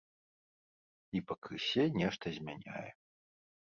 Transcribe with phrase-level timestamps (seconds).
[1.19, 2.87] І пакрысе нешта змяняе.